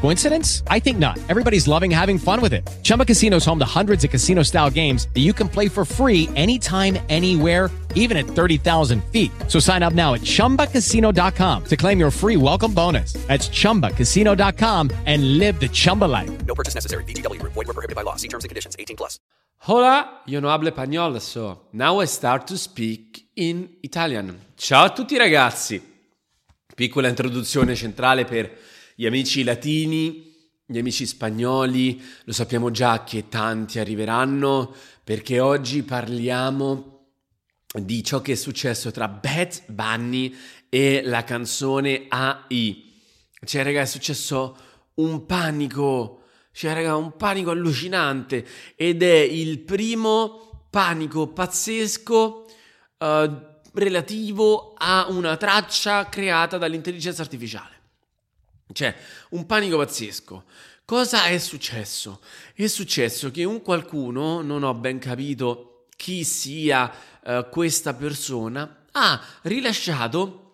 Coincidence? 0.00 0.62
I 0.68 0.78
think 0.78 0.98
not. 0.98 1.18
Everybody's 1.28 1.66
loving 1.66 1.90
having 1.90 2.18
fun 2.18 2.40
with 2.40 2.52
it. 2.52 2.68
Chumba 2.82 3.04
Casino 3.04 3.36
is 3.38 3.46
home 3.46 3.58
to 3.58 3.64
hundreds 3.64 4.04
of 4.04 4.10
casino-style 4.10 4.70
games 4.70 5.08
that 5.14 5.20
you 5.20 5.32
can 5.32 5.48
play 5.48 5.68
for 5.68 5.84
free 5.84 6.28
anytime, 6.36 6.98
anywhere 7.08 7.70
even 7.94 8.16
at 8.16 8.26
30,000 8.26 9.02
feet. 9.04 9.30
So 9.48 9.58
sign 9.58 9.82
up 9.82 9.94
now 9.94 10.14
at 10.14 10.20
ChumbaCasino.com 10.20 11.64
to 11.64 11.76
claim 11.76 11.98
your 11.98 12.10
free 12.10 12.36
welcome 12.36 12.74
bonus. 12.74 13.14
That's 13.26 13.48
ChumbaCasino.com 13.48 14.90
and 15.06 15.38
live 15.38 15.58
the 15.58 15.68
Chumba 15.68 16.06
life. 16.06 16.30
No 16.44 16.54
purchase 16.54 16.74
necessary. 16.74 17.04
BGW. 17.04 17.40
Void 17.42 17.66
were 17.66 17.72
prohibited 17.72 17.96
by 17.96 18.02
law. 18.02 18.16
See 18.16 18.28
terms 18.28 18.44
and 18.44 18.50
conditions. 18.50 18.76
18 18.78 18.96
plus. 18.96 19.18
Hola, 19.64 20.22
io 20.26 20.40
non 20.40 20.50
hablo 20.52 20.70
español, 20.70 21.20
so 21.20 21.66
now 21.72 22.00
I 22.00 22.06
start 22.06 22.46
to 22.46 22.56
speak 22.56 23.26
in 23.34 23.76
Italian. 23.82 24.46
Ciao 24.56 24.84
a 24.84 24.90
tutti 24.90 25.18
ragazzi. 25.18 25.78
Piccola 26.74 27.08
introduzione 27.08 27.74
centrale 27.74 28.24
per 28.24 28.50
gli 29.00 29.06
amici 29.06 29.44
latini, 29.44 30.30
gli 30.66 30.76
amici 30.76 31.06
spagnoli. 31.06 32.02
Lo 32.24 32.34
sappiamo 32.34 32.70
già 32.70 33.02
che 33.02 33.30
tanti 33.30 33.78
arriveranno 33.78 34.74
perché 35.02 35.40
oggi 35.40 35.82
parliamo 35.84 37.06
di 37.80 38.04
ciò 38.04 38.20
che 38.20 38.32
è 38.32 38.34
successo 38.34 38.90
tra 38.90 39.08
Bad 39.08 39.62
Bunny 39.68 40.36
e 40.68 41.00
la 41.02 41.24
canzone 41.24 42.04
AI. 42.08 42.92
Cioè, 43.42 43.62
raga, 43.62 43.80
è 43.80 43.86
successo 43.86 44.54
un 44.96 45.24
panico, 45.24 46.24
cioè, 46.52 46.74
raga, 46.74 46.94
un 46.96 47.16
panico 47.16 47.52
allucinante 47.52 48.46
ed 48.76 49.02
è 49.02 49.16
il 49.16 49.60
primo 49.60 50.66
panico 50.68 51.28
pazzesco 51.28 52.44
uh, 52.98 53.06
relativo 53.72 54.74
a 54.76 55.06
una 55.08 55.38
traccia 55.38 56.06
creata 56.10 56.58
dall'intelligenza 56.58 57.22
artificiale. 57.22 57.78
Cioè, 58.72 58.94
un 59.30 59.46
panico 59.46 59.76
pazzesco. 59.76 60.44
Cosa 60.84 61.26
è 61.26 61.38
successo? 61.38 62.20
È 62.54 62.66
successo 62.66 63.30
che 63.30 63.44
un 63.44 63.62
qualcuno, 63.62 64.42
non 64.42 64.64
ho 64.64 64.74
ben 64.74 64.98
capito 64.98 65.86
chi 65.96 66.24
sia 66.24 66.90
uh, 67.22 67.48
questa 67.48 67.94
persona, 67.94 68.86
ha 68.92 69.22
rilasciato 69.42 70.46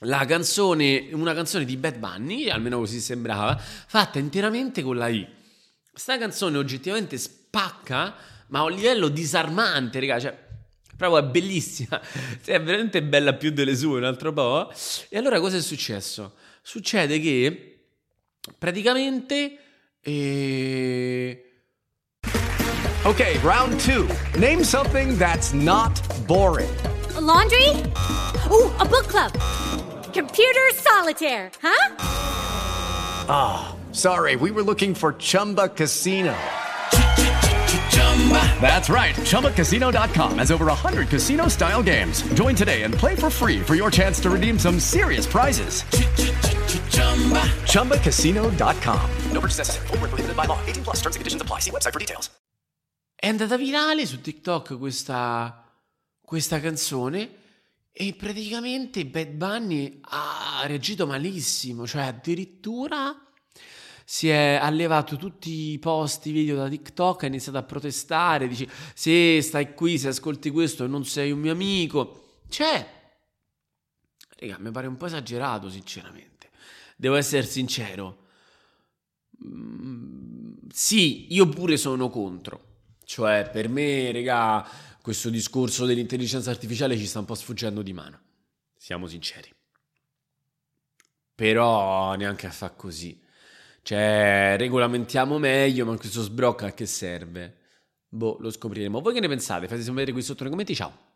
la 0.00 0.24
canzone, 0.24 1.10
una 1.12 1.34
canzone 1.34 1.64
di 1.64 1.76
Bad 1.76 1.98
Bunny, 1.98 2.48
almeno 2.48 2.78
così 2.78 3.00
sembrava, 3.00 3.56
fatta 3.56 4.18
interamente 4.18 4.82
con 4.82 4.96
la 4.96 5.08
I. 5.08 5.26
Sta 5.92 6.18
canzone 6.18 6.58
oggettivamente 6.58 7.16
spacca, 7.16 8.14
ma 8.48 8.58
a 8.58 8.64
un 8.64 8.72
livello 8.72 9.08
disarmante, 9.08 10.00
raga, 10.00 10.18
cioè 10.18 10.44
proprio 10.96 11.18
è 11.18 11.24
bellissima, 11.24 12.00
cioè, 12.44 12.56
è 12.56 12.62
veramente 12.62 13.02
bella 13.02 13.34
più 13.34 13.50
delle 13.50 13.76
sue, 13.76 13.98
un 13.98 14.04
altro 14.04 14.32
po'. 14.32 14.72
E 15.08 15.18
allora 15.18 15.40
cosa 15.40 15.56
è 15.56 15.60
successo? 15.60 16.34
Succede 16.62 17.20
che 17.20 17.86
praticamente 18.58 19.58
eh... 20.00 21.44
Okay, 23.04 23.38
round 23.42 23.78
2. 23.82 24.08
Name 24.38 24.64
something 24.64 25.16
that's 25.18 25.52
not 25.52 26.00
boring. 26.26 26.74
A 27.16 27.20
laundry? 27.20 27.68
Ooh, 28.50 28.72
a 28.78 28.84
book 28.84 29.06
club. 29.08 29.32
Computer 30.12 30.72
solitaire, 30.72 31.50
huh? 31.60 31.94
Ah, 33.28 33.74
oh, 33.74 33.92
sorry. 33.92 34.36
We 34.36 34.50
were 34.50 34.62
looking 34.62 34.94
for 34.94 35.14
Chumba 35.18 35.68
Casino. 35.68 36.34
That's 38.60 38.88
right. 38.88 39.14
ChumbaCasino.com 39.14 40.38
has 40.38 40.50
over 40.50 40.66
100 40.66 41.08
casino 41.08 41.48
style 41.48 41.82
games. 41.82 42.22
Join 42.34 42.54
today 42.54 42.84
and 42.84 42.94
play 42.94 43.14
for 43.14 43.28
free 43.28 43.60
for 43.60 43.74
your 43.74 43.90
chance 43.90 44.18
to 44.20 44.30
redeem 44.30 44.58
some 44.58 44.80
serious 44.80 45.26
prizes. 45.26 45.82
ChumbaCasino.com. 47.68 49.10
No 49.32 49.40
purchase 49.40 49.58
necessary. 49.58 50.34
By 50.34 50.46
law. 50.46 50.58
18 50.66 50.84
plus 50.84 51.02
terms 51.02 51.16
and 51.16 51.20
conditions 51.20 51.42
apply. 51.42 51.60
See 51.60 51.70
website 51.70 51.92
for 51.92 52.00
details. 52.00 52.30
È 53.24 53.28
andata 53.28 53.56
virale 53.56 54.04
su 54.04 54.20
TikTok 54.20 54.76
questa, 54.78 55.64
questa 56.20 56.60
canzone 56.60 57.30
e 57.90 58.12
praticamente 58.12 59.06
Bad 59.06 59.28
Bunny 59.28 60.00
ha 60.02 60.64
reagito 60.66 61.06
malissimo, 61.06 61.86
cioè 61.86 62.02
addirittura 62.02 63.23
si 64.04 64.28
è 64.28 64.58
allevato 64.60 65.16
tutti 65.16 65.72
i 65.72 65.78
post, 65.78 66.26
i 66.26 66.32
video 66.32 66.56
da 66.56 66.68
TikTok, 66.68 67.22
ha 67.22 67.26
iniziato 67.26 67.58
a 67.58 67.62
protestare, 67.62 68.46
dice 68.46 68.68
se 68.94 69.40
stai 69.40 69.74
qui, 69.74 69.98
se 69.98 70.08
ascolti 70.08 70.50
questo 70.50 70.86
non 70.86 71.04
sei 71.04 71.30
un 71.30 71.40
mio 71.40 71.52
amico. 71.52 72.40
Cioè, 72.48 72.86
raga, 74.38 74.58
mi 74.58 74.70
pare 74.70 74.86
un 74.86 74.96
po' 74.96 75.06
esagerato 75.06 75.70
sinceramente, 75.70 76.50
devo 76.96 77.14
essere 77.14 77.46
sincero. 77.46 78.18
Mm, 79.46 80.52
sì, 80.70 81.32
io 81.32 81.48
pure 81.48 81.76
sono 81.76 82.10
contro. 82.10 82.72
Cioè, 83.04 83.48
per 83.50 83.68
me, 83.68 84.12
raga, 84.12 84.66
questo 85.00 85.30
discorso 85.30 85.86
dell'intelligenza 85.86 86.50
artificiale 86.50 86.96
ci 86.96 87.06
sta 87.06 87.18
un 87.18 87.24
po' 87.24 87.34
sfuggendo 87.34 87.82
di 87.82 87.92
mano. 87.92 88.20
Siamo 88.76 89.06
sinceri. 89.06 89.52
Però 91.34 92.14
neanche 92.14 92.46
a 92.46 92.50
fa 92.50 92.70
così. 92.70 93.23
Cioè, 93.84 94.56
regolamentiamo 94.58 95.38
meglio, 95.38 95.84
ma 95.84 95.94
questo 95.98 96.22
sbrocca 96.22 96.68
a 96.68 96.72
che 96.72 96.86
serve? 96.86 97.54
Boh, 98.08 98.38
lo 98.40 98.50
scopriremo. 98.50 99.02
Voi 99.02 99.12
che 99.12 99.20
ne 99.20 99.28
pensate? 99.28 99.66
Fatemi 99.66 99.82
sapere 99.82 100.10
qui 100.12 100.22
sotto 100.22 100.42
nei 100.42 100.50
commenti. 100.50 100.74
Ciao. 100.74 101.13